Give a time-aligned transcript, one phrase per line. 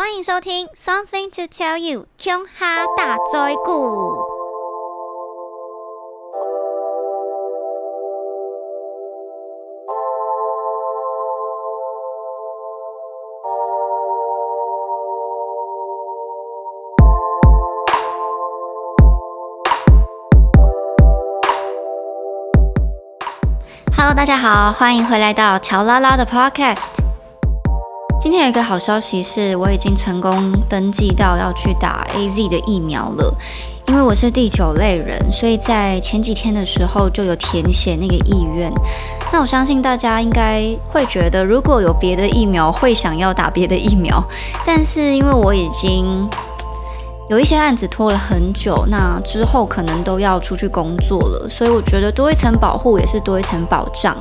[0.00, 3.70] 欢迎收听《Something to Tell You》琼哈大灾故。
[23.94, 26.99] Hello，大家好，欢迎回来到乔拉拉的 Podcast。
[28.22, 33.34] 今天有一个好消息是，我已经成功登记到要去打 A Z 的疫苗了。
[33.86, 38.70] 因为我是第九类人，所以在前几天的时候就有填写那个意愿。
[39.32, 40.62] 那我相信大家应该
[40.92, 44.22] 会觉得，如果有别的疫苗，会想要打别的疫苗。
[44.66, 46.28] 但是因为我已经
[47.30, 54.14] 有一些案子拖了很久，那之后可能都要出去工作了，所以我觉得多一层保护也是多一层保障。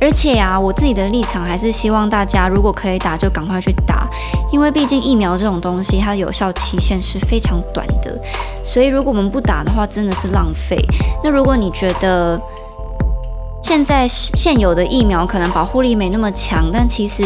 [0.00, 4.06] 而且呀，我自己的立场还是希望大家如果可以打就赶快去打，
[4.52, 8.20] 因为毕竟疫苗这种东西它的有效期限是非常短的，
[8.64, 10.76] 所以如果我们不打的话真的是浪费。
[11.22, 12.38] 那如果你觉得
[13.62, 17.22] 现在现有的疫苗可能保护力没那么强，但其实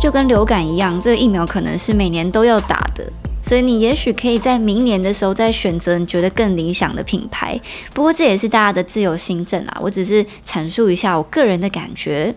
[0.00, 3.04] 就跟流感一样，这个疫苗可能是每年都要打的。
[3.46, 7.60] 所以你也许可以在明年的时候再选择你觉得更理想的品牌，
[7.92, 9.78] 不过这也是大家的自由心证啊。
[9.82, 12.34] 我只是阐述一下我个人的感觉。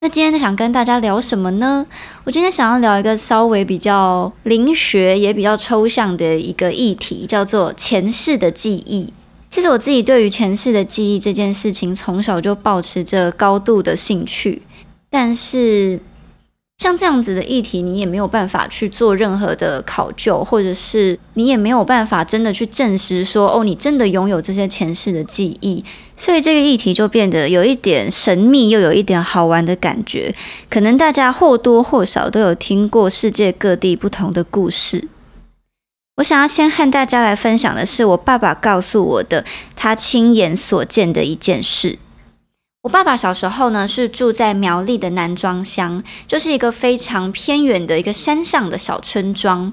[0.00, 1.86] 那今天想跟大家聊什么呢？
[2.24, 9.12] 我今天想要聊一个稍微比较灵学也比较抽象的一个议题，叫做前世的记忆。
[9.50, 14.62] 其实我自己对于前世的记忆这件事情，从小就保持着高度的兴趣，
[15.10, 16.00] 但是。
[16.82, 25.84] 像这样子的议题，你也没有办法去做任何的考究，或者是你也没有办法真的去证实说，哦，你真的拥有这些前世的记忆，
[26.16, 30.34] 所以这个议题就变得有一点神秘，又有一点好玩的感觉。
[30.68, 35.06] 可能大家或多或少都有听过世界各地不同的故事。
[36.16, 39.44] 我想要先和大家来分享的是我爸爸告诉我的，
[39.76, 42.00] 他亲眼所见的一件事。
[42.82, 49.72] 我爸爸小时候呢，是住在苗栗的南庄乡，就是一个非常偏远的一个山上的小村庄。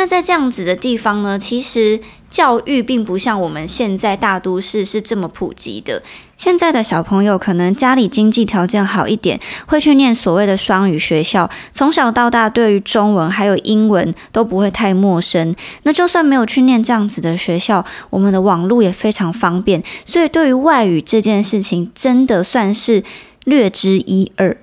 [0.00, 2.00] 那在这样子的地方呢，其实。
[2.30, 6.00] 教育并不像我们现在大都市是这么普及的。
[6.36, 15.52] 现在的小朋友可能家里经济条件好一点，会去念所谓的双语学校，从小到大对于中文还有英文都不会太陌生。
[15.82, 23.02] 那就算没有去念这样子的学校，我们的网络也非常方便，所以对于外语这件事情，真的算是
[23.44, 24.56] 略知一二。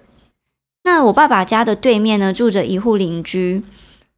[0.86, 3.62] 那我爸爸家的对面呢，住着一户邻居。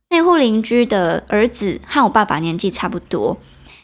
[0.09, 3.37] 那户邻居的儿子和我爸爸年纪差不多。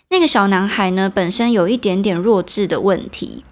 [0.09, 3.43] 那个小男孩呢，本身有一点点弱智的问题。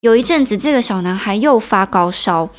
[0.00, 2.50] 有一阵子，这个小男孩又发高烧，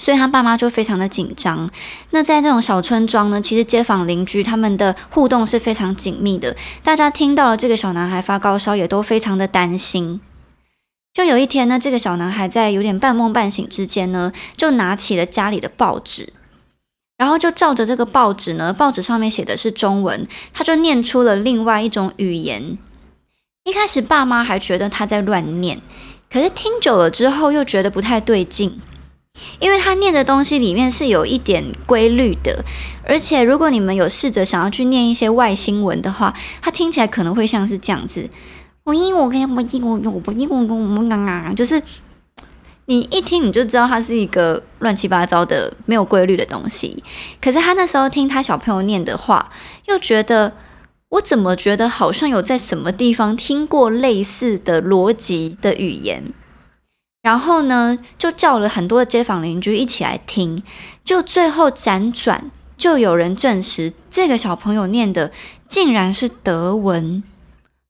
[0.00, 1.70] 所以他爸妈就非常的紧张。
[2.10, 6.56] 那在这种小村庄呢，其实街坊邻居他们的互动是非常紧密的。
[6.82, 10.20] 大家听到了这个小男孩发高烧，也都非常的担心。
[11.14, 16.32] 就有一天呢，这个小男孩在有点半梦半醒之间呢，就拿起了家里的报纸。
[17.18, 22.76] 然后就照着这个报纸呢，报纸上面写的是中文，他就念出了另外一种语言。
[23.64, 25.80] 一开始爸妈还觉得他在乱念，
[26.30, 28.78] 可是听久了之后又觉得不太对劲，
[29.60, 32.64] 因为他念的东西里面是有一点规律的，
[33.04, 38.28] 而且如果你们有试着想要去念一些外星文的话，他听起来可能会像是这样子：
[38.84, 41.82] 我英我跟我英我我英我跟我们啊啊，就是。
[42.86, 47.02] 你一听你就知道它是一个乱七八糟的、没有规律的东西。
[47.40, 49.50] 可是他那时候听他小朋友念的话，
[49.86, 50.52] 又觉得
[51.10, 56.32] 我怎么觉得好像有在什么地方听过类似的逻辑的语言。
[57.22, 60.62] 然后呢，就叫了很多街坊邻居一起来听，
[61.04, 65.32] 就最后辗转就有人证实，这个小朋友念的
[65.66, 67.24] 竟然是德文。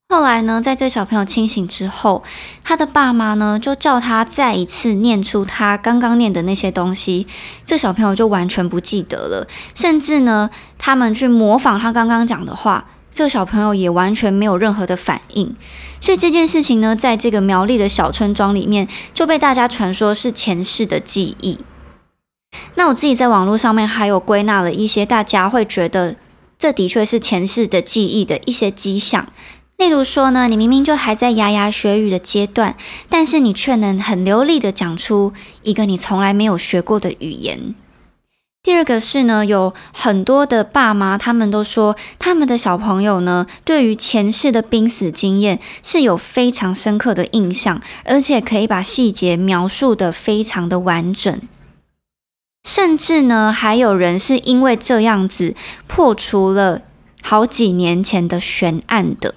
[0.08, 2.22] 后来呢，在这小朋友清醒之后，
[2.62, 7.26] 他的爸妈呢就叫他再一次念出他刚刚念的那些东西。
[7.64, 10.48] 这小朋友就完全不记得了，甚至呢，
[10.78, 15.54] 他们去模仿他刚刚讲的话，这个小朋友也完全没有任何的反应。
[16.00, 21.58] 所以这件事情呢，在这个苗栗的小村庄里面，就被大家传说是前世的记忆。
[22.76, 26.14] 那我自己在网络上面还有归纳了一些大家会觉得
[26.56, 29.26] 这的确是前世的记忆的一些迹象。
[29.76, 32.76] 例如说呢，你明明就还在牙牙学语的阶段，
[33.10, 35.32] 但是你却能很流利的讲出
[35.62, 37.74] 一个你从来没有学过的语言。
[38.62, 51.40] 第二个是呢，有很多的爸妈，他们都说他们的小朋友呢，对于前世的濒死经验是有非常深刻的印象，而且可以把细节描述的非常的完整。
[52.66, 55.54] 甚至呢，还有人是因为这样子
[55.86, 56.82] 破除了
[57.22, 59.34] 好几年前的悬案的。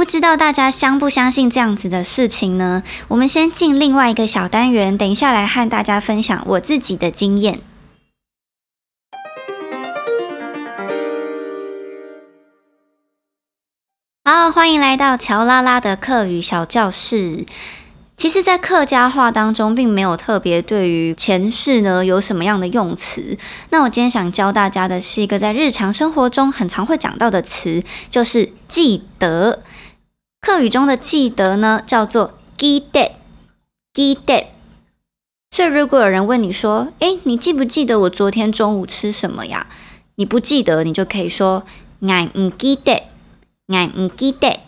[0.00, 2.82] 不知道大家相不相信这样子的事情呢？
[3.08, 7.60] 我们先进另外一个小单元，等一下来和大家分享我自己的经验。
[14.24, 17.44] 好，欢迎来到乔拉拉的课语小教室。
[18.16, 23.36] 其实，在客家话当中，并没有特别对于前世呢有什么样的用词。
[23.68, 29.62] 那我今天想教大家的是一个在日常生活中很常会讲到的词，就是记得。
[30.40, 33.12] 客语中的记得呢，叫做记得，
[33.92, 34.48] 记得。
[35.50, 39.66] 所以，如果有人问你说：“诶，你记不记得我昨天中午吃什么呀？”
[40.16, 41.64] 你不记得，你就可以说
[42.06, 43.04] ：“俺唔记得，
[43.68, 44.60] 俺唔记得。”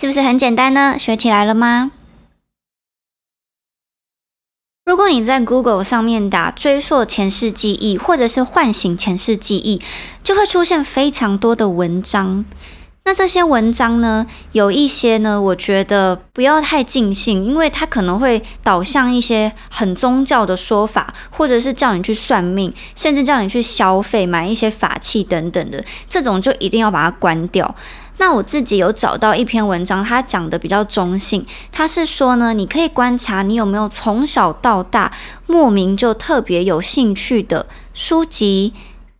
[0.00, 0.96] 是不是很简单呢？
[0.98, 1.92] 学起来了吗？
[4.84, 9.82] 如果你在 Google 上面打“追溯前世记忆”或者是“唤醒前世记忆”，
[10.24, 12.44] 就会出现非常多的文章。
[13.08, 27.74] 那这些文章呢，有一些呢，我觉得不要太尽兴，因为它可能会导向一些很宗教的说法，或者是叫你去算命，甚至叫你去消费、买一些法器等等的，这种就一定要把它关掉。
[28.18, 31.46] 那我自己有找到一篇文章，它讲的比较中性。
[31.72, 35.10] 它是说呢，你可以观察你有没有从小到大
[35.46, 38.74] 莫名就特别有兴趣的书籍、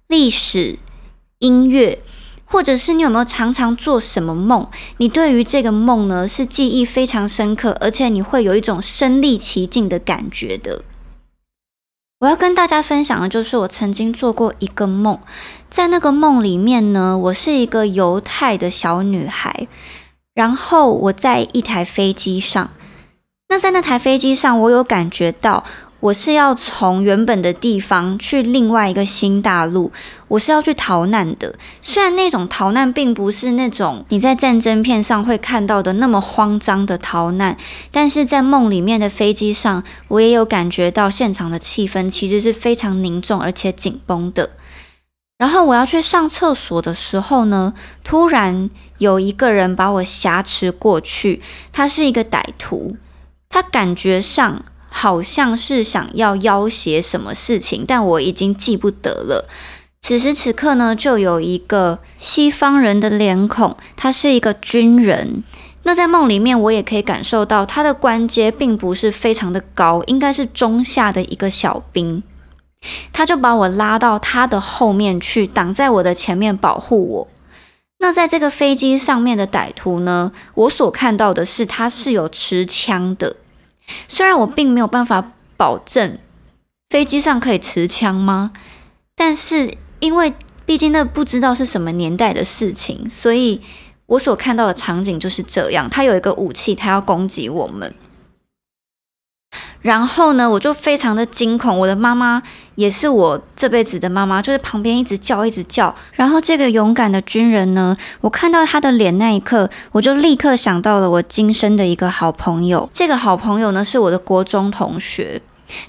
[0.09, 0.79] 历史、
[1.39, 1.99] 音乐，
[2.51, 4.67] 或者是你有没有常常做什么梦？
[4.97, 10.83] 你对于这个梦呢是记忆非常深刻，而且你会有一种身临其境的感觉的。
[12.21, 15.21] 我要跟大家分享的就是我曾经做过一个梦。
[15.71, 19.69] 在那个梦里面呢，我是一个犹太的小女孩，
[20.35, 22.71] 然后我在一台飞机上。
[23.51, 25.65] 那在那台飞机上，我有感觉到
[26.01, 29.91] 我是要从原本的地方去另外一个新大陆，
[30.29, 31.55] 我是要去逃难的。
[31.83, 37.57] 虽然那种逃难并不是那种你在战争片上会看到的那么慌张的逃难，
[37.91, 44.51] 但是在梦里面的飞机上，我也有感觉到现场的气氛其实是非常凝重而且紧绷的。
[45.37, 47.75] 然后我要去上厕所的时候呢，
[48.05, 51.41] 突然有一个人把我挟持过去。
[51.73, 52.97] 他是一个歹徒，
[53.49, 54.65] 他感觉上
[55.01, 59.49] 好像是想要要挟什么事情，但我已经记不得了。
[60.01, 65.45] 此时此刻呢，就有一个西方人的脸孔，他是一个军人。
[65.85, 72.25] 那在梦里面，我也可以感受到他的官阶并不是非常的高，应该是中下的一个小兵。
[73.13, 77.29] 他就把我拉到他的后面去，挡在我的前面保护我。
[78.01, 80.33] 那在这个飞机上面的歹徒呢？
[80.55, 83.37] 我所看到的是他是有持枪的。
[84.07, 86.19] 虽然我并没有办法保证
[86.91, 88.53] 飞机上可以持枪吗？
[89.15, 90.33] 但是因为
[90.65, 93.61] 毕竟那不知道是什么年代的事情，所以
[94.07, 95.89] 我所看到的场景就是这样。
[95.91, 97.95] 他有一个武器，他要攻击我们。
[99.81, 101.79] 然后呢，我就非常的惊恐。
[101.79, 102.43] 我的妈妈
[102.75, 105.95] 也是我这辈子的妈妈，就是旁边一直叫，一直叫。
[106.13, 112.91] 然后这个勇敢的军人呢，我看到他的脸那一刻，我就立刻想到了我今生的一个好朋友。
[112.93, 115.41] 这个好朋友呢，是我的国中同学。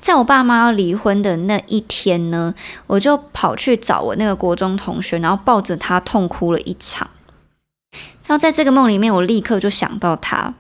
[0.02, 2.54] 在我爸妈要离婚的那一天呢，
[2.86, 7.10] 我就跑去找我那个国中同学，然后抱着他痛哭了一场。
[8.28, 10.54] 然后在这个梦里面，我立刻就想到他。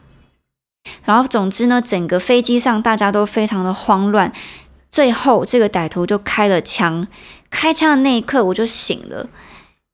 [1.04, 4.32] 然后，总之呢，整个飞机上大家都非常的慌乱。
[4.90, 7.08] 最后，这个歹徒就开了枪。
[7.50, 9.28] 开枪的那一刻，我就醒了。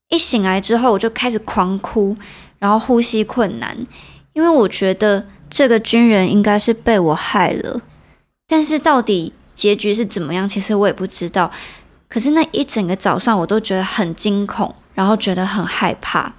[0.10, 2.16] 一醒来之后，我就开始狂哭，
[2.60, 3.78] 然后呼吸困难，
[4.34, 7.82] 因为我觉得这个军人应该是被我害了。
[8.48, 11.52] 但是到底结局是怎么样，其实我也不知道。
[12.08, 16.34] 可是那一整个早上，我都觉得很惊恐，然后觉得很害怕。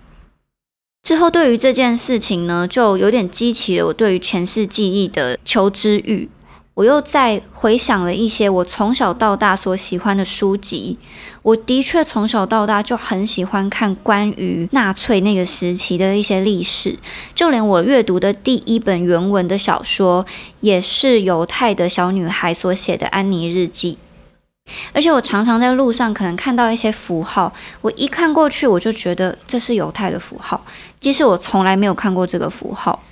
[1.07, 6.29] 之后，对于这件事情呢，就有点激起了我对于前世记忆的求知欲。
[6.75, 10.99] 我又再回想了一些我从小到大所喜欢的书籍。
[11.43, 16.99] 我的确从小到大就很喜欢看关于纳粹那个时期的一些历史。
[17.33, 20.27] 就连我阅读的第一本原文的小说，
[20.59, 23.93] 也是犹太的小女孩所写的《安妮日记》。
[24.93, 30.65] 而且我常常在路上可能看到一些符号，我一看过去我就觉得这是犹太的符号，
[30.99, 33.03] 即使我从来没有看过这个符号。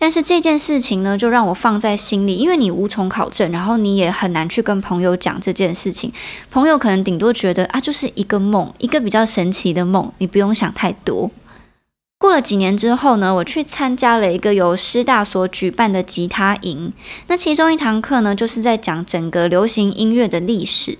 [0.00, 6.12] 但是这件事情呢，就让我放在心里，因为你无从考证，然后你也很难去跟朋友讲这件事情。
[6.52, 11.28] 朋友可能顶多觉得啊，就是一个梦，一个比较神奇的梦，你不用想太多。
[12.28, 16.92] 过了几年之后呢，我去参加了一个由师大所举办的吉他营。
[17.26, 20.98] 那其中一堂课呢，就是在讲整个流行音乐的历史。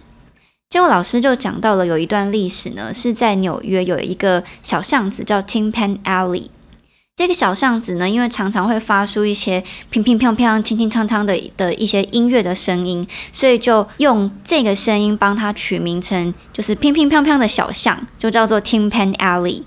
[0.70, 6.47] 结果老师就讲到了有一段历史呢，是在纽约有一个小巷子叫 Tin Pan Alley。
[7.14, 19.64] 这个小巷子呢，因为常常会发出一些乒乒乓乓、轻轻锵锵的的一些音乐的声音，所以就用这个声音帮它取名成就是乒乒乓乓的小巷，就叫做 Tin Pan Alley。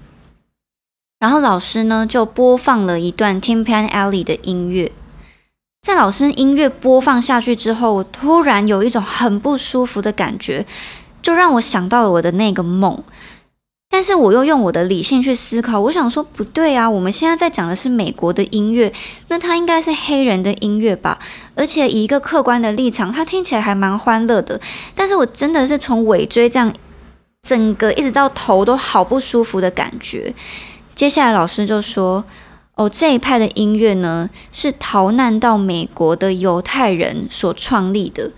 [1.22, 4.92] 然后老师呢就播放了一段 Tin Pan Alley 的音乐，
[5.84, 10.66] 在老师音乐播放下去之后，我突然有一种很不舒服的感觉，
[11.22, 13.04] 就让我想到了我的那个梦。
[13.88, 18.92] 但是我又用我的理性去思考，我想说不对啊，我们现在在讲的是美国的音乐，
[19.28, 21.20] 那它应该是黑人的音乐吧？
[21.54, 24.60] 而且以一个客观的立场，它听起来还蛮欢乐的。
[24.96, 26.74] 但是我真的是从尾椎这样，
[27.48, 30.34] 整个一直到头都好不舒服的感觉。
[31.02, 32.24] 接下来老师就说
[32.78, 38.32] ：“哦，这一派的音乐呢，是逃难到美国的犹太人所创立的。”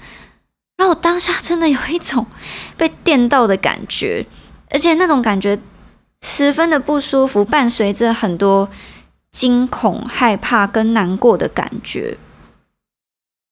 [0.80, 2.26] 然后我当下真的有一种
[2.78, 4.26] 被电到的感觉，
[4.70, 5.60] 而且那种感觉
[6.22, 8.70] 十分的不舒服，伴随着很多
[9.34, 12.18] 惊恐、害怕跟难过的感觉。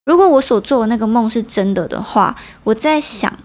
[0.05, 3.37] 如果我所做的那个梦是真的的话，我在想。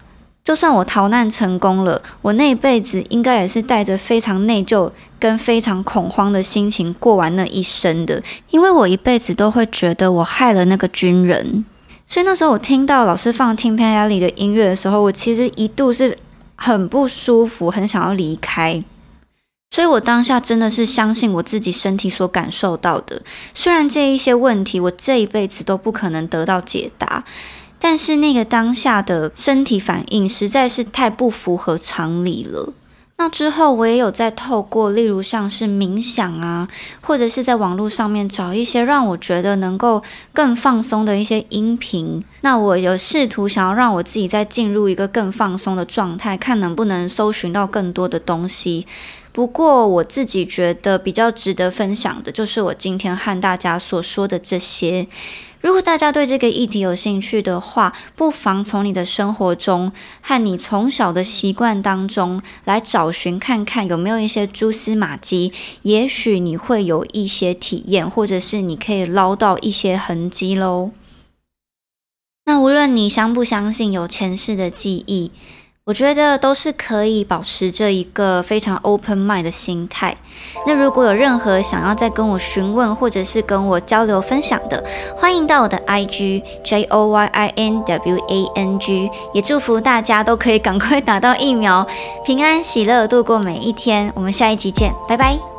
[0.47, 4.89] 就算我逃难成功了，我那一辈子应该也是带着非常内疚
[5.19, 11.65] 跟非常恐慌的心情过完那一生的，因为我一辈子都会觉得我害了那个军人。
[12.07, 16.17] 所以那时候我听到老师放《听 Pan 里》的音乐的时候，我其实一度是
[16.55, 18.81] 很不舒服，很想要离开。
[19.69, 23.21] 所以我当下真的是相信我自己身体所感受到的，
[23.53, 27.25] 虽然这一些问题我这一辈子都不可能得到解答。
[27.79, 32.73] 但是那个当下的身体反应实在是太不符合常理了。
[33.19, 36.67] 那之后我也有在透过，例如像是冥想啊，
[37.01, 42.23] 或者是在网络上面找一些让我觉得能够更放松的一些音频。
[42.41, 48.85] 那我有试图想要让我自己再进入一个更放松的状态，看能不能搜寻到更多的东西。
[49.31, 55.07] 不过我自己觉得比较值得分享的，就是我今天和大家所说的这些。
[55.67, 70.91] 如果大家对这个议题有兴趣的话，不妨从你的生活中和你从小的习惯当中来找寻看看有没有一些蛛丝马迹，也许你会有一些体验，或者是你可以捞到一些痕迹喽。
[72.45, 75.31] 那无论你相不相信有前世的记忆。
[75.87, 80.13] 我觉得都是可以保持着一个非常 open mind 的心态。
[80.65, 84.83] 那如果有任何想要再跟我询问或者是跟我交流分享的，
[85.15, 89.09] 欢迎到我的 IG J O Y I N W A N G。
[89.33, 91.87] 也祝福大家都可以赶快 打到疫苗，
[92.25, 94.11] 平安喜乐度过每一天。
[94.13, 95.56] 我们下一集见，拜拜。